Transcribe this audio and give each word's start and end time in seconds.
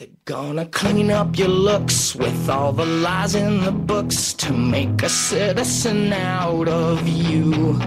They're 0.00 0.08
gonna 0.24 0.64
clean 0.64 1.10
up 1.10 1.36
your 1.36 1.48
looks 1.48 2.14
with 2.16 2.48
all 2.48 2.72
the 2.72 2.86
lies 2.86 3.34
in 3.34 3.60
the 3.60 3.70
books 3.70 4.32
to 4.32 4.50
make 4.50 5.02
a 5.02 5.10
citizen 5.10 6.10
out 6.10 6.68
of 6.68 7.06
you. 7.06 7.78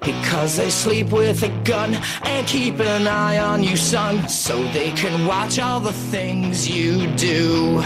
Because 0.00 0.56
they 0.56 0.70
sleep 0.70 1.12
with 1.12 1.44
a 1.44 1.50
gun 1.62 1.94
and 2.24 2.44
keep 2.48 2.80
an 2.80 3.06
eye 3.06 3.38
on 3.38 3.62
you, 3.62 3.76
son, 3.76 4.28
so 4.28 4.60
they 4.72 4.90
can 4.90 5.24
watch 5.24 5.60
all 5.60 5.78
the 5.78 5.92
things 6.10 6.68
you 6.68 7.06
do. 7.14 7.80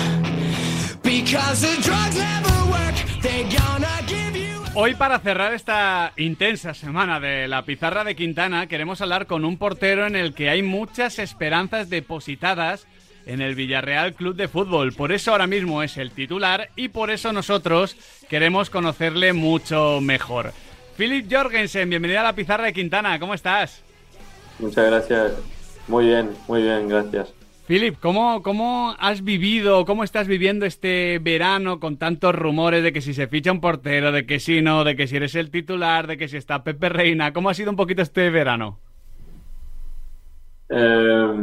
Because 1.03 1.61
the 1.61 1.77
drugs 1.83 2.17
never 2.17 2.71
work, 2.71 2.97
they're 3.21 3.45
gonna 3.45 4.07
give 4.07 4.37
you. 4.37 4.49
Hoy 4.75 4.95
para 4.95 5.19
cerrar 5.19 5.53
esta 5.53 6.15
intensa 6.17 6.73
semana 6.73 7.21
de 7.21 7.47
la 7.47 7.67
pizarra 7.67 8.05
de 8.05 8.17
Quintana 8.17 8.69
queremos 8.69 9.03
hablar 9.03 9.27
con 9.27 9.45
un 9.45 9.59
portero 9.59 10.07
en 10.07 10.17
el 10.17 10.33
que 10.33 10.49
hay 10.49 10.63
muchas 10.63 11.19
esperanzas 11.19 11.91
depositadas 11.91 12.87
en 13.29 13.43
el 13.43 13.55
Villarreal 13.55 14.15
Club 14.15 14.35
de 14.35 14.49
Fútbol. 14.49 14.93
Por 14.95 15.13
eso 15.13 15.33
ahora 15.33 15.47
mismo 15.47 15.83
es 15.83 15.99
el 15.99 16.11
titular 16.11 16.71
y 16.75 16.89
por 16.89 17.11
eso 17.11 17.33
nosotros 17.33 17.95
queremos 18.29 18.71
conocerle 18.71 19.35
mucho 19.35 20.01
mejor. 20.01 20.53
Philip 20.97 21.31
Jorgensen, 21.31 21.91
bienvenido 21.91 22.21
a 22.21 22.25
la 22.25 22.33
pizarra 22.33 22.65
de 22.65 22.73
Quintana, 22.73 23.21
¿cómo 23.21 23.35
estás? 23.35 23.85
Muchas 24.59 24.87
gracias. 24.87 25.33
Muy 25.87 26.07
bien, 26.07 26.31
muy 26.49 26.63
bien, 26.63 26.89
gracias. 26.89 27.33
Philip, 27.67 27.97
¿cómo, 28.01 28.43
¿cómo 28.43 28.97
has 28.99 29.23
vivido, 29.23 29.85
cómo 29.85 30.03
estás 30.03 30.27
viviendo 30.27 30.65
este 30.65 31.19
verano 31.21 31.81
con 31.81 31.99
tantos 31.99 32.35
rumores 32.35 32.83
de 32.83 32.95
que 32.95 33.03
si 33.03 33.13
se 33.13 33.29
ficha 33.29 33.53
un 33.53 33.61
portero, 33.61 34.11
de 34.11 34.25
que 34.25 34.41
si 34.41 34.63
no, 34.63 34.85
de 34.85 34.97
que 34.97 35.07
si 35.07 35.17
eres 35.17 35.35
el 35.35 35.51
titular, 35.51 36.07
de 36.07 36.17
que 36.17 36.29
si 36.29 36.39
está 36.39 36.65
Pepe 36.65 36.89
Reina? 36.89 37.35
¿Cómo 37.35 37.51
ha 37.51 37.55
sido 37.55 37.71
un 37.71 37.77
poquito 37.77 38.01
este 38.01 38.31
verano? 38.31 38.81
Eh, 40.71 41.35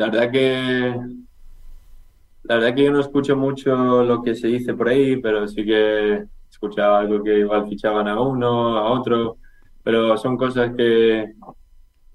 la 0.00 0.06
verdad 0.08 0.30
que 0.30 0.94
la 2.44 2.54
verdad 2.54 2.74
que 2.74 2.84
yo 2.84 2.90
no 2.90 3.00
escucho 3.00 3.36
mucho 3.36 4.02
lo 4.02 4.22
que 4.22 4.34
se 4.34 4.48
dice 4.48 4.72
por 4.72 4.88
ahí, 4.88 5.18
pero 5.18 5.46
sí 5.46 5.62
que 5.62 6.24
escuchaba 6.50 7.00
algo 7.00 7.22
que 7.22 7.40
igual 7.40 7.68
fichaban 7.68 8.08
a 8.08 8.18
uno, 8.18 8.78
a 8.78 8.90
otro, 8.92 9.36
pero 9.82 10.16
son 10.16 10.38
cosas 10.38 10.74
que, 10.74 11.34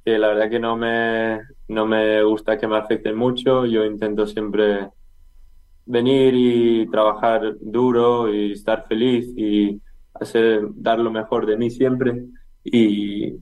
que 0.03 0.17
la 0.17 0.29
verdad 0.29 0.49
que 0.49 0.59
no 0.59 0.75
me, 0.75 1.41
no 1.67 1.85
me 1.85 2.23
gusta 2.23 2.57
que 2.57 2.67
me 2.67 2.75
afecten 2.77 3.15
mucho. 3.15 3.67
Yo 3.67 3.85
intento 3.85 4.25
siempre 4.25 4.89
venir 5.85 6.33
y 6.35 6.89
trabajar 6.89 7.55
duro 7.61 8.33
y 8.33 8.53
estar 8.53 8.87
feliz 8.87 9.31
y 9.37 9.79
hacer, 10.15 10.63
dar 10.73 10.97
lo 10.97 11.11
mejor 11.11 11.45
de 11.45 11.55
mí 11.55 11.69
siempre 11.69 12.25
y, 12.63 13.35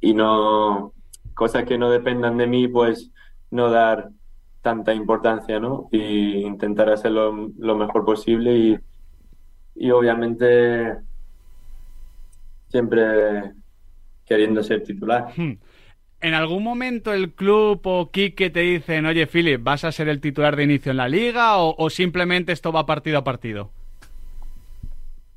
y 0.00 0.12
no, 0.12 0.92
cosas 1.34 1.64
que 1.64 1.78
no 1.78 1.88
dependan 1.88 2.36
de 2.36 2.48
mí, 2.48 2.66
pues 2.66 3.12
no 3.50 3.70
dar 3.70 4.10
tanta 4.62 4.92
importancia, 4.94 5.58
¿no? 5.58 5.88
Y 5.90 6.38
intentar 6.44 6.90
hacerlo 6.90 7.50
lo 7.58 7.76
mejor 7.76 8.04
posible 8.04 8.56
y, 8.56 8.78
y 9.74 9.90
obviamente 9.90 10.96
siempre 12.68 13.52
queriendo 14.24 14.62
ser 14.62 14.82
titular. 14.82 15.32
Hmm. 15.36 15.54
¿En 16.22 16.34
algún 16.34 16.62
momento 16.62 17.14
el 17.14 17.32
club 17.32 17.80
o 17.84 18.10
Quique 18.10 18.50
te 18.50 18.60
dicen, 18.60 19.06
oye, 19.06 19.26
Philip, 19.26 19.62
vas 19.62 19.84
a 19.84 19.92
ser 19.92 20.08
el 20.08 20.20
titular 20.20 20.54
de 20.54 20.64
inicio 20.64 20.90
en 20.90 20.98
la 20.98 21.08
liga 21.08 21.56
o, 21.56 21.74
o 21.78 21.88
simplemente 21.88 22.52
esto 22.52 22.72
va 22.72 22.84
partido 22.84 23.18
a 23.18 23.24
partido? 23.24 23.70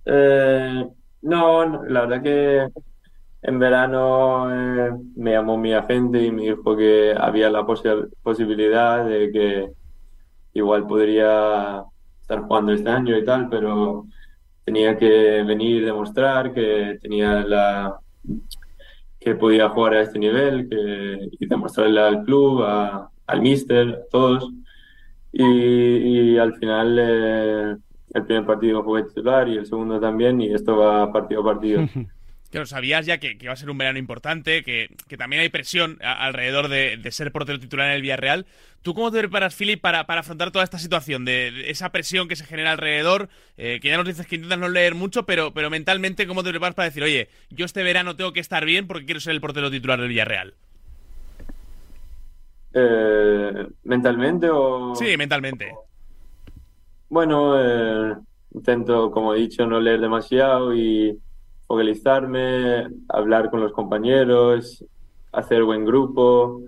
Eh, 0.05 0.86
no, 1.22 1.86
la 1.86 2.02
verdad 2.02 2.22
que 2.22 2.67
en 3.44 3.59
verano 3.59 4.49
eh, 4.52 4.91
me 5.16 5.31
llamó 5.31 5.58
mi 5.58 5.73
agente 5.73 6.23
y 6.23 6.31
me 6.31 6.44
dijo 6.44 6.75
que 6.77 7.13
había 7.17 7.49
la 7.49 7.66
posi- 7.66 8.09
posibilidad 8.22 9.05
de 9.05 9.31
que 9.31 9.72
igual 10.53 10.88
podría 10.88 11.83
estar 12.21 12.41
jugando 12.41 12.71
este 12.71 12.89
año 12.89 13.17
y 13.17 13.25
tal, 13.25 13.49
pero 13.49 14.05
tenía 14.64 14.97
que 14.97 15.44
venir 15.44 15.81
y 15.81 15.86
demostrar 15.86 16.53
que 16.53 16.97
tenía 17.02 17.43
la 17.43 17.99
que 19.20 19.36
podía 19.36 19.70
jugar 19.70 19.93
a 19.95 20.02
este 20.02 20.20
nivel, 20.20 20.70
que 20.70 21.30
y 21.39 21.45
demostrarle 21.45 21.99
al 22.02 22.23
club, 22.23 22.64
al 22.64 23.42
míster, 23.42 23.89
a 23.89 24.10
todos. 24.10 24.49
Y, 25.31 26.37
al 26.37 26.54
final 26.55 26.98
eh, 26.99 27.75
el 28.14 28.25
primer 28.25 28.45
partido 28.45 28.83
jugué 28.83 29.04
titular 29.04 29.48
y 29.48 29.58
el 29.58 29.65
segundo 29.65 29.99
también, 29.99 30.42
y 30.42 30.54
esto 30.54 30.77
va 30.77 31.11
partido 31.11 31.42
a 31.42 31.45
partido. 31.45 31.86
Claro, 32.53 32.67
sabías 32.67 33.08
ya 33.08 33.17
que, 33.17 33.36
que 33.36 33.45
iba 33.45 33.53
a 33.53 33.55
ser 33.55 33.71
un 33.71 33.80
verano 33.80 33.97
importante, 33.97 34.61
que, 34.64 34.95
que 35.08 35.17
también 35.17 35.41
hay 35.41 35.49
presión 35.49 35.97
a- 36.03 36.23
alrededor 36.23 36.67
de, 36.67 36.97
de 36.97 37.11
ser 37.11 37.31
portero 37.31 37.59
titular 37.59 37.87
en 37.87 37.93
el 37.95 38.03
Villarreal. 38.03 38.45
¿Tú 38.83 38.93
cómo 38.93 39.11
te 39.11 39.17
preparas, 39.17 39.55
Philip, 39.55 39.81
para, 39.81 40.05
para 40.05 40.21
afrontar 40.21 40.52
toda 40.52 40.63
esta 40.63 40.77
situación, 40.77 41.25
de, 41.25 41.49
de 41.52 41.71
esa 41.71 41.92
presión 41.92 42.27
que 42.27 42.36
se 42.36 42.45
genera 42.45 42.73
alrededor? 42.73 43.30
Eh, 43.58 43.80
que 43.81 43.87
ya 43.87 43.97
nos 43.97 44.05
dices 44.05 44.27
que 44.27 44.36
intentas 44.36 44.59
no 44.59 44.69
leer 44.69 44.93
mucho, 44.93 45.25
pero, 45.25 45.52
pero 45.52 45.71
mentalmente, 45.71 46.27
¿cómo 46.27 46.43
te 46.43 46.52
preparas 46.52 46.75
para 46.75 46.89
decir, 46.89 47.02
oye, 47.02 47.27
yo 47.49 47.65
este 47.65 47.81
verano 47.81 48.15
tengo 48.15 48.33
que 48.33 48.39
estar 48.39 48.63
bien 48.65 48.86
porque 48.86 49.05
quiero 49.05 49.19
ser 49.19 49.33
el 49.33 49.42
portero 49.42 49.71
titular 49.71 49.99
del 49.99 50.09
Villarreal? 50.09 50.53
Eh, 52.75 53.67
¿mentalmente 53.83 54.47
o...? 54.52 54.93
Sí, 54.93 55.17
mentalmente. 55.17 55.73
Bueno, 57.09 57.55
eh, 57.59 58.15
intento, 58.53 59.09
como 59.09 59.33
he 59.33 59.39
dicho, 59.39 59.65
no 59.65 59.80
leer 59.80 59.99
demasiado 60.02 60.75
y 60.75 61.17
focalizarme, 61.73 62.88
hablar 63.10 63.50
con 63.50 63.61
los 63.61 63.73
compañeros, 63.73 64.86
hacer 65.32 65.64
buen 65.64 65.86
grupo, 65.86 66.61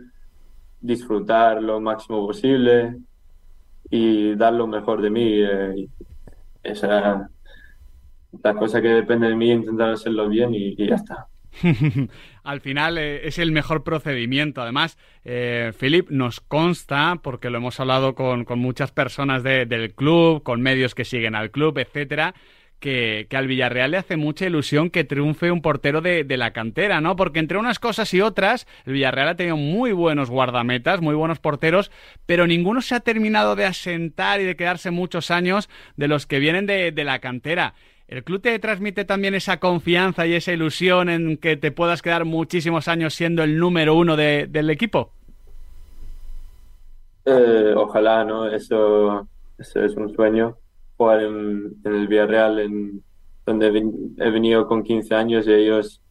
disfrutar 0.82 1.62
lo 1.62 1.80
máximo 1.80 2.26
posible 2.26 2.98
y 3.90 4.36
dar 4.36 4.54
lo 4.54 4.68
mejor 4.68 5.02
de 5.02 5.10
mí. 5.12 5.28
eh, 5.44 5.88
esa 6.64 7.30
la 8.44 8.54
cosa 8.56 8.82
que 8.82 8.90
depende 8.90 9.28
de 9.30 9.36
mí, 9.36 9.52
intentar 9.52 9.92
hacerlo 9.92 10.28
bien 10.28 10.54
y, 10.54 10.76
y 10.78 10.88
ya 10.88 10.96
está. 10.96 11.28
Al 12.44 12.62
final 12.62 12.98
eh, 12.98 13.28
es 13.28 13.40
el 13.40 13.52
mejor 13.52 13.84
procedimiento. 13.84 14.62
Además, 14.62 14.98
eh, 15.24 15.72
nos 16.10 16.42
consta, 16.42 17.20
porque 17.24 17.50
lo 17.50 17.58
hemos 17.58 17.80
hablado 17.80 18.14
con, 18.16 18.46
muchas 18.60 18.92
personas 18.92 19.44
de- 19.44 19.66
del 19.66 19.94
club, 19.94 20.44
con 20.44 20.62
medios 20.62 20.96
que 20.96 21.06
siguen 21.06 21.36
al 21.36 21.52
club, 21.52 21.78
etcétera, 21.78 22.36
que, 22.80 23.28
al 23.34 23.48
Villarreal 23.48 23.92
le 23.92 23.98
hace 23.98 24.18
mucha 24.18 24.46
ilusión 24.46 24.90
que 24.90 25.04
triunfe 25.04 25.52
un 25.52 25.62
portero 25.62 26.02
de, 26.02 26.24
de 26.24 26.38
la 26.38 26.52
cantera, 26.52 27.02
¿no? 27.02 27.16
Porque 27.16 27.40
entre 27.40 27.58
unas 27.58 27.80
cosas 27.80 28.14
y 28.14 28.22
otras, 28.22 28.68
el 28.86 28.94
Villarreal 28.94 29.30
ha 29.30 29.36
tenido 29.36 29.58
muy 29.58 29.92
buenos 29.92 30.30
guardametas, 30.30 31.02
muy 31.02 31.16
buenos 31.16 31.40
porteros, 31.40 31.92
pero 32.26 32.48
ninguno 32.48 32.82
se 32.82 32.96
ha 32.96 33.00
terminado 33.00 33.56
de 33.56 33.66
asentar 33.66 34.42
y 34.42 34.44
de 34.44 34.56
quedarse 34.56 34.92
muchos 34.92 35.32
años 35.32 35.70
de 35.98 36.08
los 36.08 36.28
que 36.28 36.40
vienen 36.40 36.66
de, 36.66 36.92
de 36.92 37.04
la 37.04 37.20
cantera. 37.20 37.74
¿El 38.08 38.24
club 38.24 38.40
te 38.40 38.60
transmite 38.60 39.04
también 39.04 39.34
esa 39.34 39.60
confianza 39.60 40.28
y 40.28 40.34
esa 40.34 40.54
ilusión 40.54 41.10
en 41.10 41.38
que 41.38 41.58
te 41.58 41.72
puedas 41.72 42.04
quedar 42.04 42.24
muchísimos 42.24 42.88
años 42.88 43.16
siendo 43.16 43.42
el 43.42 43.58
número 43.58 43.96
uno 43.96 44.16
de- 44.16 44.46
del 44.48 44.70
equipo? 44.70 45.12
Eh, 47.26 47.74
ojalá, 47.76 48.24
¿no? 48.24 48.48
Eso 48.48 49.28
es 49.58 49.96
un 49.96 50.14
sueño, 50.14 50.58
jugar 50.98 51.24
en, 51.24 51.76
en 51.84 51.96
el 51.96 52.08
Villarreal, 52.08 52.60
en, 52.60 53.04
donde 53.46 53.68
he, 53.68 53.72
ven- 53.72 54.16
he 54.18 54.30
venido 54.30 54.68
con 54.68 54.84
15 54.84 55.16
años 55.16 55.48
y 55.48 55.54
ellos 55.54 56.02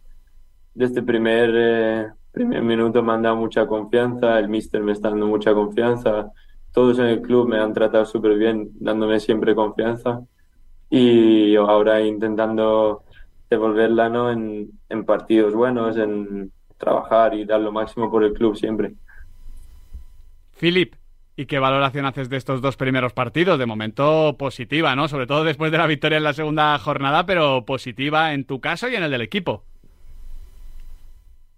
desde 0.74 1.00
el 1.00 1.06
primer, 1.06 1.50
eh, 1.54 2.08
primer 2.32 2.62
minuto 2.62 3.02
me 3.02 3.12
han 3.12 3.22
dado 3.22 3.36
mucha 3.36 3.66
confianza, 3.66 4.38
el 4.38 4.48
míster 4.48 4.82
me 4.82 4.92
está 4.92 5.10
dando 5.10 5.26
mucha 5.26 5.54
confianza, 5.54 6.30
todos 6.72 6.98
en 6.98 7.06
el 7.06 7.22
club 7.22 7.48
me 7.48 7.58
han 7.58 7.72
tratado 7.72 8.04
súper 8.04 8.36
bien, 8.36 8.70
dándome 8.80 9.20
siempre 9.20 9.54
confianza 9.54 10.20
y 10.90 11.56
ahora 11.56 12.00
intentando 12.02 13.04
devolverla, 13.50 14.08
¿no? 14.08 14.30
En, 14.30 14.70
en 14.88 15.04
partidos 15.04 15.54
buenos, 15.54 15.96
en 15.96 16.52
trabajar 16.76 17.34
y 17.34 17.44
dar 17.44 17.60
lo 17.60 17.72
máximo 17.72 18.10
por 18.10 18.24
el 18.24 18.32
club 18.32 18.56
siempre. 18.56 18.94
Philip, 20.58 20.94
¿y 21.36 21.46
qué 21.46 21.58
valoración 21.58 22.06
haces 22.06 22.28
de 22.28 22.36
estos 22.36 22.60
dos 22.62 22.76
primeros 22.76 23.12
partidos? 23.12 23.58
De 23.58 23.66
momento 23.66 24.36
positiva, 24.38 24.94
¿no? 24.96 25.08
Sobre 25.08 25.26
todo 25.26 25.44
después 25.44 25.72
de 25.72 25.78
la 25.78 25.86
victoria 25.86 26.18
en 26.18 26.24
la 26.24 26.32
segunda 26.34 26.78
jornada, 26.78 27.26
pero 27.26 27.64
positiva 27.64 28.32
en 28.34 28.44
tu 28.44 28.60
caso 28.60 28.88
y 28.88 28.96
en 28.96 29.02
el 29.04 29.10
del 29.10 29.22
equipo. 29.22 29.64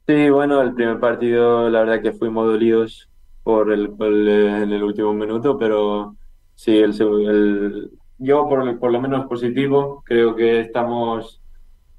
Sí, 0.06 0.30
bueno, 0.30 0.62
el 0.62 0.72
primer 0.74 1.00
partido 1.00 1.68
la 1.68 1.80
verdad 1.80 2.00
que 2.02 2.12
fuimos 2.12 2.46
dolidos 2.46 3.10
por 3.42 3.72
el 3.72 3.90
en 4.00 4.70
el 4.72 4.82
último 4.84 5.12
minuto, 5.12 5.58
pero 5.58 6.16
sí, 6.54 6.76
el, 6.78 6.92
el- 7.28 7.90
yo 8.18 8.48
por, 8.48 8.78
por 8.78 8.92
lo 8.92 9.00
menos 9.00 9.26
positivo, 9.26 10.02
creo 10.06 10.36
que 10.36 10.60
estamos 10.60 11.42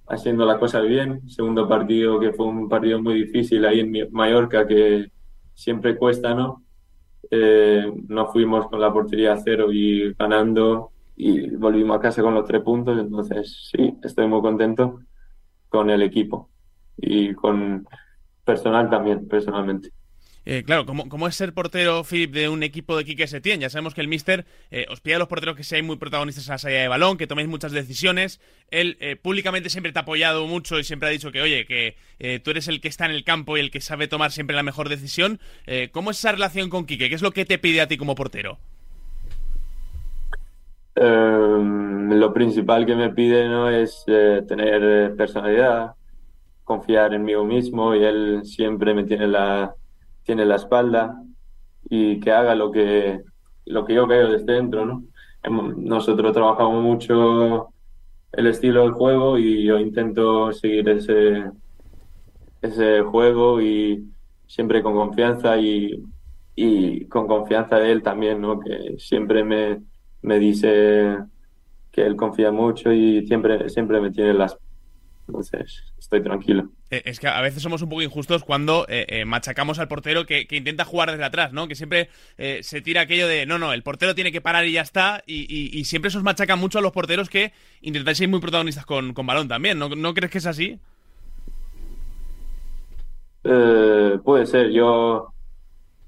haciendo 0.08 0.46
las 0.46 0.60
cosas 0.60 0.84
bien. 0.88 1.30
Segundo 1.30 1.70
partido 1.70 2.20
que 2.20 2.34
fue 2.34 2.48
un 2.48 2.70
partido 2.70 3.02
muy 3.02 3.16
difícil 3.26 3.66
ahí 3.66 3.82
en 3.82 3.94
Mallorca 4.12 4.68
que 4.68 5.08
siempre 5.54 5.98
cuesta, 5.98 6.36
¿no? 6.36 6.66
Eh, 7.30 7.92
no 8.08 8.28
fuimos 8.28 8.68
con 8.68 8.80
la 8.80 8.92
portería 8.92 9.34
a 9.34 9.38
cero 9.38 9.72
y 9.72 10.14
ganando 10.14 10.92
y 11.16 11.50
volvimos 11.56 11.98
a 11.98 12.02
casa 12.02 12.22
con 12.22 12.34
los 12.34 12.46
tres 12.46 12.62
puntos, 12.62 12.98
entonces 13.00 13.70
sí, 13.72 13.98
estoy 14.04 14.28
muy 14.28 14.42
contento 14.42 15.02
con 15.70 15.90
el 15.90 16.02
equipo 16.04 16.50
y 16.96 17.34
con 17.34 17.88
personal 18.46 18.90
también, 18.90 19.28
personalmente. 19.28 19.92
Eh, 20.50 20.64
claro, 20.64 20.86
¿cómo, 20.86 21.28
es 21.28 21.36
ser 21.36 21.54
portero, 21.54 22.06
Philip, 22.06 22.34
de 22.34 22.48
un 22.48 22.64
equipo 22.64 22.96
de 22.96 23.04
Quique 23.04 23.28
Setién? 23.28 23.60
Ya 23.60 23.70
sabemos 23.70 23.94
que 23.94 24.00
el 24.00 24.08
Mister 24.08 24.46
eh, 24.72 24.86
os 24.90 25.02
pide 25.02 25.16
a 25.16 25.20
los 25.20 25.28
porteros 25.28 25.58
que 25.58 25.64
seáis 25.66 25.84
muy 25.84 25.98
protagonistas 25.98 26.48
en 26.48 26.52
la 26.54 26.58
salida 26.58 26.80
de 26.80 26.88
balón, 26.88 27.18
que 27.18 27.28
toméis 27.28 27.50
muchas 27.50 27.74
decisiones. 27.74 28.40
Él 28.72 28.96
eh, 29.02 29.18
públicamente 29.18 29.70
siempre 29.70 29.92
te 29.92 30.00
ha 30.00 30.04
apoyado 30.04 30.48
mucho 30.48 30.80
y 30.80 30.86
siempre 30.86 31.10
ha 31.10 31.12
dicho 31.12 31.34
que, 31.34 31.42
oye, 31.42 31.66
que 31.66 31.98
tú 32.46 32.52
eres 32.52 32.70
el 32.70 32.80
que 32.80 32.88
está 32.88 33.04
en 33.04 33.12
el 33.12 33.26
campo 33.26 33.58
y 33.58 33.60
el 33.60 33.72
que 33.72 33.82
sabe 33.82 34.08
tomar 34.08 34.32
siempre 34.32 34.56
la 34.56 34.64
mejor 34.64 34.88
decisión. 34.88 35.42
¿Cómo 35.92 36.12
es 36.12 36.20
esa 36.20 36.32
relación 36.32 36.70
con 36.70 36.86
Quique? 36.86 37.10
¿Qué 37.10 37.16
es 37.16 37.22
lo 37.22 37.32
que 37.32 37.44
te 37.44 37.58
pide 37.58 37.82
a 37.82 37.90
ti 37.90 37.98
como 37.98 38.16
portero? 38.16 38.58
Em, 40.96 42.10
lo 42.18 42.34
principal 42.34 42.86
que 42.86 42.96
me 42.96 43.10
pide 43.10 43.50
no 43.50 43.70
es 43.70 44.06
tener 44.06 45.14
personalidad, 45.18 45.96
confiar 46.64 47.14
en 47.14 47.26
mí 47.26 47.36
mismo 47.36 47.94
y 47.94 48.06
él 48.06 48.42
siempre 48.46 48.94
me 48.94 49.04
tiene 49.04 49.28
la 49.28 49.76
tiene 50.28 50.46
la 50.46 50.58
espalda 50.58 51.24
y 51.90 52.20
que 52.20 52.32
haga 52.32 52.54
lo 52.54 52.70
que, 52.70 53.22
lo 53.66 53.86
que 53.86 53.94
yo 53.96 54.06
veo 54.06 54.28
desde 54.28 54.54
dentro, 54.54 54.86
¿no? 54.86 55.04
Nosotros 55.78 56.34
trabajamos 56.34 56.84
mucho 56.84 57.70
el 58.34 58.48
estilo 58.48 58.82
del 58.82 58.92
juego 58.92 59.38
y 59.38 59.64
yo 59.64 59.80
intento 59.80 60.52
seguir 60.52 60.90
ese, 60.90 61.50
ese 62.62 63.02
juego 63.04 63.62
y 63.62 64.12
siempre 64.46 64.84
con 64.84 64.96
confianza 64.96 65.58
y, 65.58 66.04
y 66.54 67.06
con 67.06 67.26
confianza 67.26 67.78
de 67.78 67.94
él 67.94 68.04
también, 68.04 68.42
¿no? 68.42 68.60
Que 68.60 68.96
siempre 69.00 69.46
me, 69.46 69.82
me 70.24 70.40
dice 70.40 71.20
que 71.90 72.06
él 72.06 72.18
confía 72.18 72.52
mucho 72.52 72.92
y 72.92 73.26
siempre, 73.26 73.70
siempre 73.70 74.02
me 74.02 74.12
tiene 74.12 74.34
las 74.34 74.58
entonces, 75.28 75.84
estoy 75.98 76.24
tranquilo. 76.24 76.70
Eh, 76.90 77.02
es 77.06 77.20
que 77.20 77.28
a 77.28 77.42
veces 77.42 77.62
somos 77.62 77.82
un 77.82 77.90
poco 77.90 78.02
injustos 78.02 78.44
cuando 78.44 78.86
eh, 78.88 79.06
eh, 79.10 79.26
machacamos 79.26 79.78
al 79.78 79.90
portero 79.90 80.26
que, 80.26 80.48
intenta 80.52 80.86
jugar 80.86 81.12
desde 81.12 81.26
atrás, 81.26 81.52
¿no? 81.52 81.68
Que 81.68 81.76
siempre 81.76 82.10
se 82.62 82.82
tira 82.82 83.02
aquello 83.02 83.28
de, 83.28 83.46
no, 83.46 83.60
no, 83.60 83.74
el 83.74 83.84
portero 83.84 84.16
tiene 84.16 84.32
que 84.32 84.42
parar 84.42 84.66
y 84.66 84.72
ya 84.74 84.82
está. 84.82 85.24
Y, 85.26 85.84
siempre 85.86 86.10
eso 86.10 86.20
os 86.20 86.24
machaca 86.24 86.56
mucho 86.56 86.80
a 86.80 86.82
los 86.82 86.92
porteros 86.92 87.30
que 87.30 87.52
intentáis 87.82 88.18
ser 88.18 88.30
muy 88.30 88.40
protagonistas 88.40 88.86
con, 88.86 89.14
balón 89.14 89.48
también. 89.48 89.78
¿No, 89.78 89.90
¿No, 89.90 90.14
crees 90.14 90.32
que 90.32 90.38
es 90.38 90.46
así? 90.46 90.80
puede 94.24 94.46
ser. 94.46 94.72
Yo, 94.72 95.34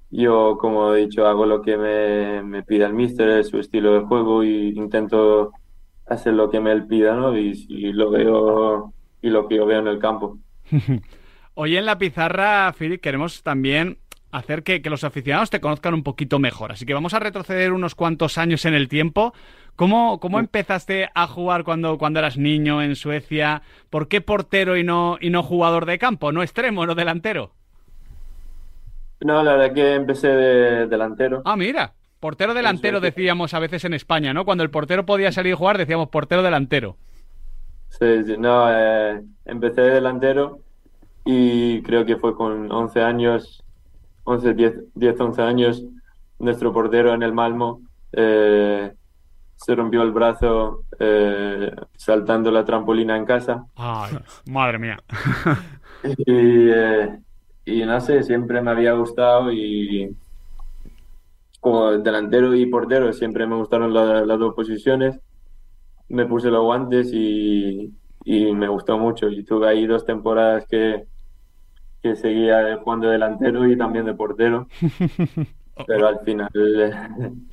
yo, 0.10 0.58
como 0.60 0.94
he 0.94 1.06
dicho, 1.06 1.28
hago 1.28 1.46
lo 1.46 1.62
que 1.62 1.78
me, 1.78 2.44
me 2.44 2.64
pida 2.64 2.88
el 2.88 2.94
míster, 2.94 3.44
su 3.44 3.60
estilo 3.60 3.94
de 3.94 4.02
juego 4.02 4.44
y 4.44 4.70
intento 4.70 5.52
hacer 6.10 6.34
lo 6.34 6.50
que 6.50 6.60
me 6.60 6.72
él 6.72 6.88
pida, 6.88 7.16
¿no? 7.16 7.38
Y 7.38 7.56
si 7.56 7.94
lo 7.94 8.10
veo 8.10 8.94
y 9.22 9.30
lo 9.30 9.48
que 9.48 9.58
yo 9.58 9.66
veo 9.66 9.80
en 9.80 9.88
el 9.88 10.00
campo. 10.00 10.38
Hoy 11.56 11.76
en 11.78 11.86
la 11.86 11.98
pizarra, 11.98 12.74
Philip, 12.78 13.02
queremos 13.02 13.44
también 13.44 13.98
hacer 14.32 14.64
que, 14.64 14.82
los 14.90 15.04
aficionados 15.04 15.50
te 15.50 15.60
conozcan 15.60 15.94
un 15.94 16.04
poquito 16.04 16.40
mejor. 16.40 16.72
Así 16.72 16.86
que 16.86 16.94
vamos 16.94 17.14
a 17.14 17.20
retroceder 17.20 17.74
unos 17.74 17.96
cuantos 17.96 18.38
años 18.38 18.66
en 18.66 18.74
el 18.74 18.88
tiempo. 18.88 19.34
¿Cómo, 19.76 20.20
cómo 20.20 20.40
empezaste 20.40 21.10
a 21.14 21.28
jugar 21.28 21.64
cuando, 21.64 21.98
cuando 21.98 22.20
eras 22.20 22.38
niño 22.38 22.82
en 22.82 22.96
Suecia? 22.96 23.62
¿Por 23.90 24.08
qué 24.08 24.22
portero 24.22 24.78
y 24.78 24.84
no, 24.84 25.18
y 25.20 25.30
no 25.30 25.44
jugador 25.44 25.86
de 25.86 25.98
campo? 25.98 26.32
¿No 26.32 26.44
extremo, 26.44 26.86
no 26.86 26.96
delantero? 26.96 27.52
No, 29.22 29.44
la 29.44 29.54
verdad 29.54 29.74
que 29.74 29.96
empecé 29.96 30.28
de 30.28 30.88
delantero. 30.88 31.42
Ah, 31.46 31.56
mira. 31.56 31.94
Portero 32.20 32.54
delantero 32.54 33.00
decíamos 33.00 33.54
a 33.54 33.60
veces 33.60 33.86
en 33.86 33.94
España, 33.94 34.34
¿no? 34.34 34.44
Cuando 34.44 34.64
el 34.64 34.70
portero 34.70 35.06
podía 35.06 35.32
salir 35.32 35.54
a 35.54 35.58
jugar 35.58 35.78
decíamos 35.78 36.10
portero 36.10 36.44
delantero. 36.44 36.98
Sí, 37.90 38.24
sí, 38.24 38.36
no, 38.38 38.68
eh, 38.72 39.22
empecé 39.46 39.82
de 39.82 39.94
delantero 39.96 40.60
y 41.26 41.82
creo 41.82 42.06
que 42.06 42.18
fue 42.18 42.36
con 42.36 42.72
11 42.72 43.02
años, 43.02 43.64
11, 44.24 44.54
10, 44.54 44.74
10 44.96 45.20
11 45.20 45.42
años, 45.42 45.84
nuestro 46.40 46.72
portero 46.72 47.14
en 47.14 47.24
el 47.24 47.34
Malmo 47.34 47.82
eh, 48.14 48.94
se 49.56 49.76
rompió 49.76 50.02
el 50.04 50.12
brazo 50.12 50.84
eh, 50.98 51.76
saltando 51.98 52.52
la 52.52 52.64
trampolina 52.64 53.18
en 53.18 53.26
casa. 53.26 53.66
Ay, 53.76 54.18
madre 54.50 54.80
mía. 54.80 54.98
y, 56.26 56.70
y 57.66 57.86
no 57.86 58.00
sé, 58.00 58.24
siempre 58.24 58.62
me 58.62 58.72
había 58.72 58.94
gustado 58.94 59.52
y 59.52 60.16
como 61.60 61.92
delantero 61.98 62.56
y 62.56 62.66
portero 62.68 63.12
siempre 63.12 63.46
me 63.46 63.56
gustaron 63.56 63.94
las 63.94 64.40
dos 64.40 64.56
posiciones 64.56 65.20
me 66.10 66.26
puse 66.26 66.50
los 66.50 66.64
guantes 66.64 67.12
y, 67.14 67.94
me 68.26 68.68
gustó 68.68 68.98
mucho. 68.98 69.30
Y 69.30 69.44
tuve 69.44 69.70
ahí 69.70 69.88
dos 69.88 70.06
temporadas 70.06 70.66
que, 70.70 71.06
que 72.02 72.16
seguía 72.16 72.78
jugando 72.84 73.10
delantero 73.10 73.68
y 73.68 73.78
también 73.78 74.06
de 74.06 74.14
portero. 74.14 74.68
Pero 75.88 76.08
al 76.08 76.20
final 76.26 76.50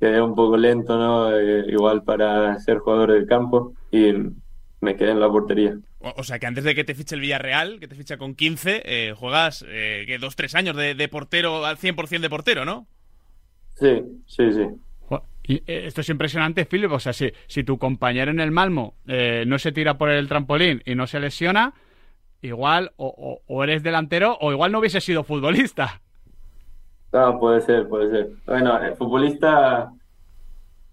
quedé 0.00 0.20
un 0.20 0.34
poco 0.34 0.56
lento, 0.56 0.98
¿no? 0.98 1.36
Eh, 1.36 1.64
igual 1.68 2.02
para 2.02 2.58
ser 2.60 2.78
jugador 2.78 3.12
del 3.12 3.26
campo 3.26 3.72
y 3.90 4.12
me 4.80 4.96
quedé 4.96 5.12
en 5.12 5.20
la 5.20 5.30
portería. 5.30 5.78
O, 6.00 6.22
sea 6.22 6.38
que 6.38 6.46
antes 6.46 6.62
de 6.62 6.74
que 6.74 6.84
te 6.84 6.94
fiche 6.94 7.14
el 7.14 7.22
Villarreal, 7.22 7.80
que 7.80 7.88
te 7.88 7.96
ficha 7.96 8.18
con 8.18 8.34
15, 8.34 8.82
eh, 8.84 9.14
juegas 9.16 9.64
eh, 9.66 10.04
que 10.06 10.18
dos, 10.18 10.36
tres 10.36 10.54
años 10.54 10.76
de, 10.76 10.94
de 10.94 11.08
portero 11.08 11.64
al 11.64 11.78
100% 11.78 12.20
de 12.20 12.30
portero, 12.30 12.64
¿no? 12.64 12.86
Sí, 13.74 14.02
sí, 14.26 14.52
sí. 14.52 14.68
Eh, 15.48 15.62
esto 15.86 16.00
es 16.00 16.08
impresionante, 16.08 16.64
Philip. 16.64 16.92
O 16.92 17.00
sea, 17.00 17.12
si, 17.12 17.32
si 17.46 17.64
tu 17.64 17.78
compañero 17.78 18.30
en 18.30 18.40
el 18.40 18.50
Malmo 18.50 18.94
eh, 19.06 19.44
no 19.46 19.58
se 19.58 19.72
tira 19.72 19.98
por 19.98 20.10
el 20.10 20.28
trampolín 20.28 20.82
y 20.84 20.94
no 20.94 21.06
se 21.06 21.20
lesiona, 21.20 21.74
igual 22.42 22.92
o, 22.96 23.40
eres 23.62 23.82
delantero 23.82 24.36
o 24.40 24.52
igual 24.52 24.72
no 24.72 24.80
hubiese 24.80 25.00
sido 25.00 25.24
futbolista. 25.24 26.00
No, 27.12 27.38
puede 27.38 27.60
ser, 27.62 27.88
puede 27.88 28.10
ser. 28.10 28.30
Bueno, 28.46 28.78
el 28.82 28.94
futbolista 28.96 29.90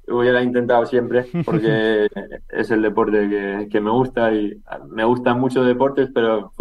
hubiera 0.07 0.41
intentado 0.41 0.85
siempre 0.85 1.25
porque 1.45 2.07
es 2.49 2.71
el 2.71 2.81
deporte 2.81 3.67
que, 3.69 3.81
me 3.81 3.89
gusta 3.89 4.33
y 4.33 4.61
me 4.89 5.03
gustan 5.03 5.39
muchos 5.39 5.65
deportes, 5.65 6.09
pero 6.13 6.51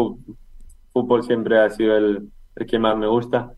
fútbol 0.92 1.22
siempre 1.22 1.58
ha 1.58 1.70
sido 1.70 1.96
el, 1.96 2.30
el 2.56 2.66
que 2.66 2.78
más 2.78 2.96
me 2.96 3.06
gusta. 3.06 3.54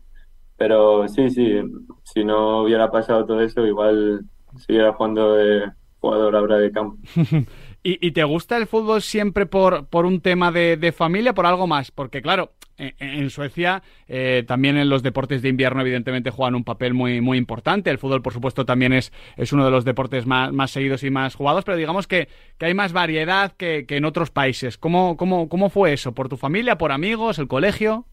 Pero 0.57 1.07
sí, 1.07 1.29
sí, 1.29 1.61
si 2.03 2.23
no 2.23 2.63
hubiera 2.63 2.89
pasado 2.89 3.25
todo 3.25 3.41
eso, 3.41 3.65
igual 3.65 4.25
siguiera 4.57 4.93
jugando 4.93 5.33
de 5.33 5.71
jugador 5.99 6.35
ahora 6.35 6.57
de 6.57 6.71
campo. 6.71 6.97
¿Y, 7.87 8.13
te 8.13 8.23
gusta 8.23 8.57
el 8.57 8.65
fútbol 8.65 9.03
siempre 9.03 9.45
por, 9.45 9.85
por 9.85 10.07
un 10.07 10.19
tema 10.19 10.51
de, 10.51 10.91
familia, 10.91 11.35
por 11.35 11.45
algo 11.45 11.67
más? 11.67 11.91
Porque 11.91 12.23
claro, 12.23 12.53
en, 12.79 13.29
Suecia 13.29 13.83
eh, 14.07 14.43
también 14.47 14.75
en 14.75 14.89
los 14.89 15.03
deportes 15.03 15.43
de 15.43 15.49
invierno 15.49 15.81
evidentemente 15.81 16.31
juegan 16.31 16.55
un 16.55 16.63
papel 16.63 16.95
muy, 16.95 17.21
muy 17.21 17.37
importante. 17.37 17.91
El 17.91 17.99
fútbol, 17.99 18.23
por 18.23 18.33
supuesto, 18.33 18.65
también 18.65 18.91
es, 18.91 19.13
es 19.37 19.53
uno 19.53 19.65
de 19.65 19.69
los 19.69 19.85
deportes 19.85 20.25
más, 20.25 20.51
más 20.51 20.71
seguidos 20.71 21.03
y 21.03 21.11
más 21.11 21.35
jugados, 21.35 21.63
pero 21.63 21.77
digamos 21.77 22.07
que, 22.07 22.27
que 22.57 22.65
hay 22.65 22.73
más 22.73 22.91
variedad 22.91 23.51
que, 23.51 23.85
que 23.87 23.97
en 23.97 24.05
otros 24.05 24.31
países. 24.31 24.79
¿Cómo, 24.79 25.15
cómo, 25.15 25.47
¿Cómo 25.47 25.69
fue 25.69 25.93
eso? 25.93 26.11
¿Por 26.13 26.27
tu 26.27 26.37
familia, 26.37 26.79
por 26.79 26.91
amigos, 26.91 27.37
el 27.37 27.47
colegio? 27.47 28.07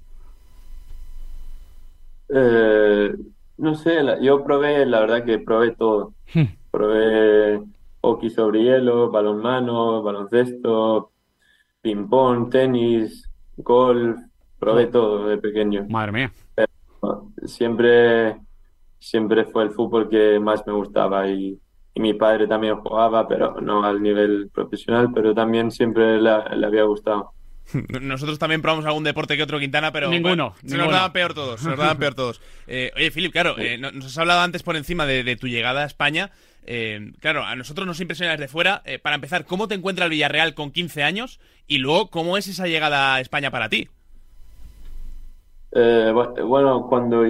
Eh, 2.34 3.14
no 3.58 3.74
sé, 3.74 4.00
yo 4.22 4.42
probé, 4.42 4.86
la 4.86 5.00
verdad 5.00 5.24
que 5.24 5.38
probé 5.38 5.72
todo. 5.72 6.14
Hmm. 6.32 6.44
probé 6.70 7.62
hockey 8.00 8.30
sobre 8.30 8.62
hielo, 8.62 9.10
balonmano, 9.10 10.02
baloncesto, 10.02 11.12
ping-pong, 11.82 12.50
tenis, 12.50 13.28
golf, 13.56 14.18
probé 14.58 14.86
todo 14.86 15.28
de 15.28 15.38
pequeño. 15.38 15.86
Madre 15.88 16.12
mía. 16.12 16.32
siempre, 17.44 18.40
siempre 18.98 19.44
fue 19.44 19.64
el 19.64 19.70
fútbol 19.70 20.08
que 20.08 20.40
más 20.40 20.66
me 20.66 20.72
gustaba 20.72 21.28
y, 21.28 21.58
mi 21.94 22.14
padre 22.14 22.48
también 22.48 22.80
jugaba, 22.80 23.28
pero 23.28 23.60
no 23.60 23.84
al 23.84 24.02
nivel 24.02 24.48
profesional, 24.48 25.10
pero 25.12 25.34
también 25.34 25.70
siempre 25.70 26.18
le 26.22 26.66
había 26.66 26.84
gustado. 26.84 27.34
Nosotros 28.00 28.38
también 28.38 28.62
probamos 28.62 28.84
algún 28.86 29.04
deporte 29.04 29.36
que 29.36 29.42
otro 29.42 29.58
Quintana, 29.58 29.92
pero 29.92 30.08
ninguno, 30.08 30.54
se 30.64 30.76
nos 30.76 30.90
daban 30.90 31.12
peor 31.12 31.34
todos, 31.34 31.60
se 31.60 31.68
nos 31.68 31.78
daban 31.78 31.98
peor 31.98 32.14
todos. 32.14 32.40
Eh, 32.68 32.90
oye, 32.96 33.10
Filip, 33.10 33.32
claro, 33.32 33.58
eh, 33.58 33.76
nos 33.76 34.06
has 34.06 34.16
hablado 34.16 34.40
antes 34.40 34.62
por 34.62 34.76
encima 34.76 35.04
de, 35.04 35.36
tu 35.36 35.46
llegada 35.46 35.82
a 35.82 35.84
España. 35.84 36.30
Eh, 36.64 37.12
claro, 37.20 37.44
a 37.44 37.54
nosotros 37.54 37.86
nos 37.86 38.00
impresiona 38.00 38.32
desde 38.32 38.48
fuera. 38.48 38.82
para 39.02 39.16
empezar, 39.16 39.44
¿cómo 39.44 39.68
te 39.68 39.74
encuentra 39.74 40.06
el 40.06 40.10
Villarreal 40.10 40.54
con 40.54 40.70
15 40.70 41.02
años? 41.02 41.38
Y 41.66 41.78
luego, 41.78 42.08
¿cómo 42.08 42.38
es 42.38 42.48
esa 42.48 42.66
llegada 42.66 43.16
a 43.16 43.20
España 43.20 43.50
para 43.50 43.68
ti? 43.68 43.88
bueno, 45.74 46.86
cuando 46.88 47.24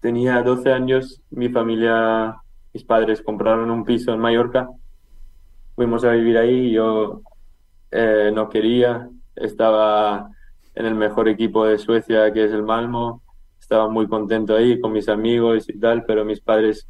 tenía 0.00 0.42
12 0.42 0.72
años, 0.72 1.20
mi 1.30 1.50
familia, 1.50 2.36
mis 2.72 2.84
padres 2.84 3.20
compraron 3.20 3.70
un 3.70 3.84
piso 3.84 4.14
en 4.14 4.20
Mallorca. 4.20 4.68
Fuimos 5.74 6.04
a 6.04 6.12
vivir 6.12 6.38
ahí 6.38 6.68
y 6.68 6.72
yo 6.72 7.20
no 7.92 8.48
quería 8.48 9.08
estaba 9.40 10.30
en 10.74 10.86
el 10.86 10.94
mejor 10.94 11.28
equipo 11.28 11.64
de 11.64 11.78
Suecia, 11.78 12.32
que 12.32 12.44
es 12.44 12.52
el 12.52 12.62
Malmo. 12.62 13.22
Estaba 13.60 13.88
muy 13.88 14.06
contento 14.06 14.56
ahí 14.56 14.80
con 14.80 14.92
mis 14.92 15.08
amigos 15.08 15.68
y 15.68 15.78
tal, 15.78 16.04
pero 16.04 16.24
mis 16.24 16.40
padres 16.40 16.88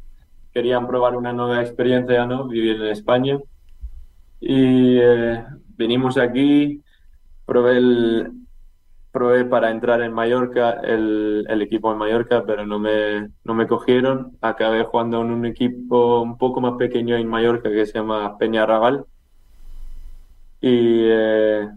querían 0.53 0.87
probar 0.87 1.15
una 1.15 1.33
nueva 1.33 1.61
experiencia, 1.61 2.25
¿no? 2.25 2.47
Vivir 2.47 2.75
en 2.75 2.87
España. 2.87 3.39
Y 4.39 4.97
eh, 4.99 5.43
venimos 5.75 6.17
aquí, 6.17 6.83
probé 7.45 7.77
el, 7.77 8.31
probé 9.11 9.45
para 9.45 9.71
entrar 9.71 10.01
en 10.01 10.13
Mallorca, 10.13 10.71
el, 10.83 11.45
el, 11.49 11.61
equipo 11.61 11.91
en 11.91 11.97
Mallorca, 11.97 12.43
pero 12.45 12.65
no 12.65 12.79
me, 12.79 13.29
no 13.43 13.53
me 13.53 13.67
cogieron. 13.67 14.37
Acabé 14.41 14.83
jugando 14.83 15.21
en 15.21 15.31
un 15.31 15.45
equipo 15.45 16.21
un 16.21 16.37
poco 16.37 16.61
más 16.61 16.73
pequeño 16.77 17.15
en 17.17 17.27
Mallorca 17.27 17.69
que 17.69 17.85
se 17.85 17.93
llama 17.93 18.37
Peña 18.37 18.65
Raval. 18.65 19.05
Y, 20.61 21.01
eh, 21.05 21.69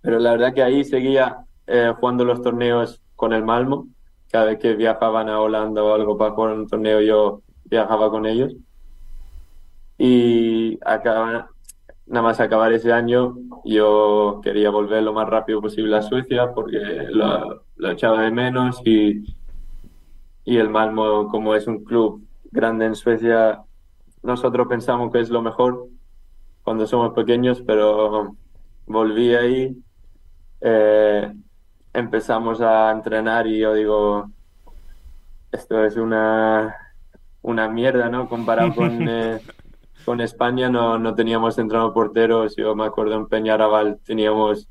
pero 0.00 0.18
la 0.18 0.32
verdad 0.32 0.54
que 0.54 0.62
ahí 0.62 0.84
seguía 0.84 1.44
eh, 1.66 1.92
jugando 1.98 2.24
los 2.24 2.42
torneos 2.42 3.02
con 3.16 3.32
el 3.32 3.44
Malmo. 3.44 3.88
Cada 4.30 4.46
vez 4.46 4.58
que 4.58 4.74
viajaban 4.74 5.28
a 5.28 5.40
Holanda 5.40 5.82
o 5.82 5.94
algo 5.94 6.16
para 6.16 6.32
jugar 6.32 6.54
un 6.54 6.68
torneo, 6.68 7.00
yo 7.00 7.42
viajaba 7.64 8.10
con 8.10 8.26
ellos. 8.26 8.54
Y 9.98 10.78
acá, 10.84 11.48
nada 12.06 12.22
más 12.22 12.40
acabar 12.40 12.72
ese 12.72 12.92
año, 12.92 13.36
yo 13.64 14.40
quería 14.42 14.70
volver 14.70 15.02
lo 15.02 15.12
más 15.12 15.28
rápido 15.28 15.60
posible 15.60 15.96
a 15.96 16.02
Suecia 16.02 16.52
porque 16.54 16.78
lo, 17.10 17.62
lo 17.76 17.90
echaba 17.90 18.22
de 18.22 18.30
menos 18.30 18.80
y, 18.84 19.24
y 20.44 20.56
el 20.56 20.70
Malmo, 20.70 21.28
como 21.28 21.54
es 21.54 21.66
un 21.66 21.84
club 21.84 22.22
grande 22.50 22.86
en 22.86 22.94
Suecia, 22.94 23.62
nosotros 24.22 24.66
pensamos 24.68 25.12
que 25.12 25.20
es 25.20 25.30
lo 25.30 25.42
mejor 25.42 25.88
cuando 26.62 26.86
somos 26.86 27.12
pequeños, 27.14 27.62
pero 27.66 28.36
volví 28.86 29.34
ahí, 29.34 29.76
eh, 30.60 31.32
empezamos 31.92 32.60
a 32.60 32.90
entrenar 32.90 33.46
y 33.46 33.58
yo 33.58 33.74
digo, 33.74 34.30
esto 35.52 35.84
es 35.84 35.96
una, 35.96 36.76
una 37.42 37.68
mierda, 37.68 38.08
¿no? 38.08 38.28
Comparado 38.28 38.74
con... 38.74 39.08
Eh, 39.08 39.40
con 40.08 40.22
España 40.22 40.70
no, 40.70 40.98
no 40.98 41.14
teníamos 41.14 41.58
entrenador 41.58 41.92
porteros. 41.92 42.56
Yo 42.56 42.74
me 42.74 42.86
acuerdo 42.86 43.14
en 43.16 43.26
Peñaraval 43.26 44.00
teníamos 44.02 44.66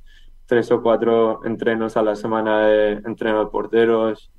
tres 0.47 0.71
o 0.71 0.81
cuatro 0.81 1.45
entrenos 1.45 1.95
a 1.95 2.01
la 2.01 2.15
semana 2.15 2.65
de 2.65 2.93
entrenador 3.05 3.51
porteros. 3.51 4.31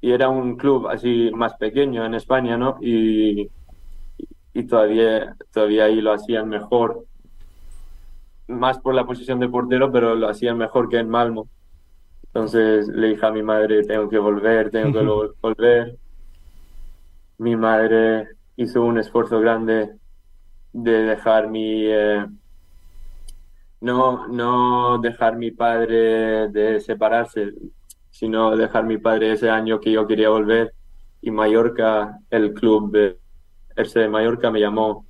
Y 0.00 0.12
era 0.12 0.30
un 0.30 0.56
club 0.56 0.88
así 0.88 1.30
más 1.34 1.52
pequeño 1.56 2.06
en 2.06 2.14
España, 2.14 2.56
¿no? 2.56 2.78
Y, 2.80 3.50
y 4.54 4.62
todavía, 4.64 5.36
todavía 5.52 5.84
ahí 5.84 6.00
lo 6.00 6.14
hacían 6.14 6.48
mejor. 6.48 7.04
Más 8.48 8.78
por 8.78 8.94
la 8.94 9.06
posición 9.06 9.40
de 9.40 9.48
portero, 9.48 9.90
pero 9.92 10.14
lo 10.14 10.28
hacían 10.28 10.58
mejor 10.58 10.88
que 10.88 10.98
en 10.98 11.08
Malmo. 11.08 11.48
Entonces 12.24 12.88
le 12.88 13.08
dije 13.08 13.26
a 13.26 13.30
mi 13.30 13.42
madre, 13.42 13.84
tengo 13.84 14.08
que 14.08 14.18
volver, 14.18 14.70
tengo 14.70 14.92
que 14.92 15.32
volver. 15.42 15.98
Mi 17.38 17.56
madre 17.56 18.28
hizo 18.56 18.82
un 18.82 18.98
esfuerzo 18.98 19.40
grande 19.40 19.90
de 20.72 20.92
dejar 21.02 21.48
mi 21.48 21.84
eh, 21.86 22.26
no 23.80 24.28
no 24.28 24.98
dejar 24.98 25.36
mi 25.36 25.50
padre 25.50 26.48
de 26.48 26.80
separarse 26.80 27.52
sino 28.10 28.56
dejar 28.56 28.84
mi 28.84 28.98
padre 28.98 29.32
ese 29.32 29.50
año 29.50 29.80
que 29.80 29.92
yo 29.92 30.06
quería 30.06 30.30
volver 30.30 30.72
y 31.20 31.30
Mallorca 31.30 32.18
el 32.30 32.54
club 32.54 32.92
de 32.92 33.18
de 33.76 34.08
Mallorca 34.08 34.50
me 34.50 34.60
llamó 34.60 35.06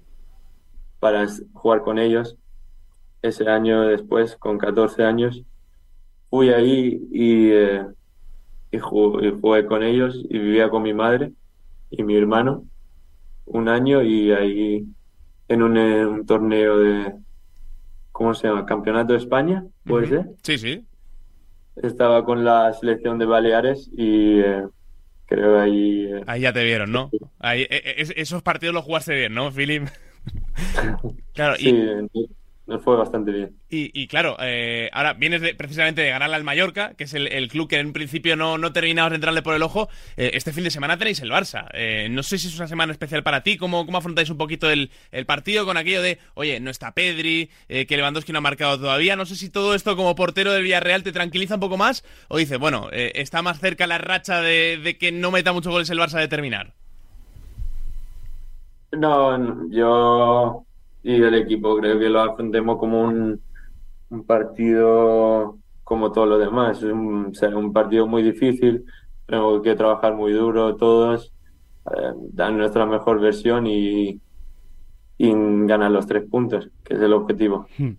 para 1.00 1.26
jugar 1.52 1.82
con 1.82 1.98
ellos 1.98 2.36
ese 3.22 3.48
año 3.48 3.82
después 3.82 4.36
con 4.36 4.58
14 4.58 5.04
años 5.04 5.42
fui 6.30 6.50
ahí 6.50 7.00
y, 7.12 7.50
eh, 7.50 7.86
y, 8.70 8.78
jugué, 8.78 9.28
y 9.28 9.30
jugué 9.40 9.66
con 9.66 9.82
ellos 9.82 10.20
y 10.28 10.38
vivía 10.38 10.68
con 10.68 10.82
mi 10.82 10.92
madre 10.92 11.32
y 11.90 12.02
mi 12.02 12.16
hermano 12.16 12.64
un 13.46 13.68
año 13.68 14.02
y 14.02 14.32
ahí 14.32 14.86
en 15.48 15.62
un, 15.62 16.26
torneo 16.26 16.78
de, 16.78 17.12
¿cómo 18.10 18.34
se 18.34 18.48
llama? 18.48 18.64
Campeonato 18.64 19.12
de 19.12 19.18
España, 19.18 19.64
¿puede 19.84 20.08
ser? 20.08 20.26
Sí, 20.42 20.58
sí. 20.58 20.86
Estaba 21.76 22.24
con 22.24 22.44
la 22.44 22.72
selección 22.72 23.18
de 23.18 23.26
Baleares 23.26 23.90
y 23.96 24.40
eh, 24.40 24.64
creo 25.26 25.60
ahí... 25.60 26.06
Eh, 26.06 26.24
ahí 26.26 26.40
ya 26.42 26.52
te 26.52 26.64
vieron, 26.64 26.92
¿no? 26.92 27.10
Ahí, 27.38 27.62
e, 27.62 27.76
e, 27.76 28.20
esos 28.20 28.42
partidos 28.42 28.74
los 28.74 28.84
jugaste 28.84 29.14
bien, 29.14 29.34
¿no, 29.34 29.50
Philip? 29.50 29.88
claro, 31.34 31.56
y... 31.58 32.08
Nos 32.64 32.80
fue 32.82 32.96
bastante 32.96 33.32
bien. 33.32 33.56
Y, 33.68 34.06
claro, 34.06 34.36
eh, 34.40 34.88
ahora 34.92 35.14
vienes 35.14 35.40
precisamente 35.56 36.02
de 36.02 36.10
ganarle 36.10 36.36
al 36.36 36.44
Mallorca, 36.44 36.94
que 36.94 37.04
es 37.04 37.14
el, 37.14 37.48
club 37.48 37.68
que 37.68 37.80
en 37.80 37.92
principio 37.92 38.36
no, 38.36 38.56
no 38.56 38.72
terminabas 38.72 39.10
de 39.10 39.16
entrarle 39.16 39.42
por 39.42 39.54
el 39.54 39.62
ojo. 39.62 39.88
Eh, 40.16 40.30
este 40.34 40.52
fin 40.52 40.62
de 40.62 40.70
semana 40.70 40.96
tenéis 40.96 41.20
el 41.20 41.30
Barça. 41.30 41.66
Eh, 41.72 42.06
no 42.08 42.22
sé 42.22 42.38
si 42.38 42.46
es 42.46 42.56
una 42.56 42.68
semana 42.68 42.92
especial 42.92 43.24
para 43.24 43.42
ti. 43.42 43.56
¿Cómo, 43.56 43.84
cómo 43.84 43.98
afrontáis 43.98 44.30
un 44.30 44.38
poquito 44.38 44.70
el, 44.70 44.90
partido 45.26 45.66
con 45.66 45.76
aquello 45.76 46.02
de, 46.02 46.18
oye, 46.34 46.60
no 46.60 46.70
está 46.70 46.92
Pedri, 46.92 47.50
que 47.66 47.96
Lewandowski 47.96 48.32
no 48.32 48.38
ha 48.38 48.42
marcado 48.42 48.78
todavía? 48.78 49.16
No 49.16 49.26
sé 49.26 49.34
si 49.34 49.50
todo 49.50 49.74
esto 49.74 49.96
como 49.96 50.14
portero 50.14 50.52
del 50.52 50.62
Villarreal 50.62 51.02
te 51.02 51.10
tranquiliza 51.10 51.54
un 51.54 51.60
poco 51.60 51.76
más 51.76 52.04
o 52.28 52.36
dices, 52.36 52.58
bueno, 52.58 52.90
está 52.92 53.42
más 53.42 53.58
cerca 53.58 53.88
la 53.88 53.98
racha 53.98 54.40
de, 54.40 54.78
de 54.78 54.98
que 54.98 55.10
no 55.10 55.32
meta 55.32 55.52
muchos 55.52 55.72
goles 55.72 55.90
el 55.90 55.98
Barça 55.98 56.20
de 56.20 56.28
terminar. 56.28 56.74
No, 58.92 59.68
yo 59.70 60.64
y 61.02 61.22
el 61.22 61.34
equipo 61.34 61.76
creo 61.76 61.98
que 61.98 62.08
lo 62.08 62.20
afrontemos 62.20 62.78
como 62.78 63.02
un, 63.02 63.40
un 64.10 64.24
partido 64.24 65.58
como 65.84 66.12
todos 66.12 66.28
los 66.28 66.38
demás. 66.38 66.78
Es 66.78 66.84
un, 66.84 67.32
un 67.54 67.72
partido 67.72 68.06
muy 68.06 68.22
difícil, 68.22 68.84
tenemos 69.26 69.62
que 69.62 69.74
trabajar 69.74 70.14
muy 70.14 70.32
duro 70.32 70.76
todos, 70.76 71.32
eh, 71.90 72.12
dar 72.32 72.52
nuestra 72.52 72.86
mejor 72.86 73.20
versión 73.20 73.66
y, 73.66 74.20
y 75.18 75.32
ganar 75.66 75.90
los 75.90 76.06
tres 76.06 76.24
puntos, 76.28 76.70
que 76.84 76.94
es 76.94 77.00
el 77.00 77.12
objetivo. 77.12 77.66
Hmm. 77.78 77.92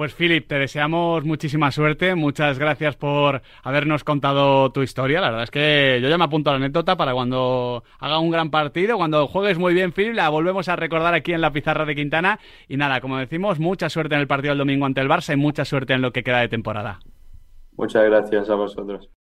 Pues 0.00 0.14
Philip, 0.14 0.48
te 0.48 0.58
deseamos 0.58 1.26
muchísima 1.26 1.70
suerte, 1.70 2.14
muchas 2.14 2.58
gracias 2.58 2.96
por 2.96 3.42
habernos 3.62 4.02
contado 4.02 4.72
tu 4.72 4.80
historia. 4.80 5.20
La 5.20 5.28
verdad 5.28 5.42
es 5.42 5.50
que 5.50 5.98
yo 6.00 6.08
ya 6.08 6.16
me 6.16 6.24
apunto 6.24 6.48
a 6.48 6.54
la 6.54 6.56
anécdota 6.56 6.96
para 6.96 7.12
cuando 7.12 7.84
haga 7.98 8.18
un 8.18 8.30
gran 8.30 8.50
partido, 8.50 8.96
cuando 8.96 9.26
juegues 9.26 9.58
muy 9.58 9.74
bien 9.74 9.92
Philip, 9.92 10.14
la 10.14 10.30
volvemos 10.30 10.70
a 10.70 10.76
recordar 10.76 11.12
aquí 11.12 11.34
en 11.34 11.42
la 11.42 11.52
pizarra 11.52 11.84
de 11.84 11.94
Quintana. 11.94 12.40
Y 12.66 12.78
nada, 12.78 13.02
como 13.02 13.18
decimos, 13.18 13.60
mucha 13.60 13.90
suerte 13.90 14.14
en 14.14 14.22
el 14.22 14.26
partido 14.26 14.52
del 14.52 14.60
domingo 14.60 14.86
ante 14.86 15.02
el 15.02 15.08
Barça 15.10 15.34
y 15.34 15.36
mucha 15.36 15.66
suerte 15.66 15.92
en 15.92 16.00
lo 16.00 16.12
que 16.12 16.22
queda 16.22 16.38
de 16.38 16.48
temporada. 16.48 17.00
Muchas 17.76 18.02
gracias 18.06 18.48
a 18.48 18.54
vosotros. 18.54 19.10